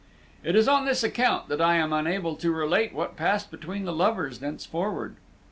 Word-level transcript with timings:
It 0.43 0.55
is 0.55 0.67
on 0.67 0.85
this 0.85 1.03
account 1.03 1.47
that 1.49 1.61
I 1.61 1.75
am 1.75 1.93
unable 1.93 2.35
to 2.37 2.51
relate 2.51 2.91
what 2.91 3.15
passed 3.15 3.51
between 3.51 3.85
the 3.85 3.93
lovers 3.93 4.39
thenceforward. 4.39 5.15